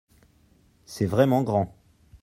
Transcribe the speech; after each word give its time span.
C’est 0.87 1.05
vraiment 1.05 1.43
grand. 1.43 1.75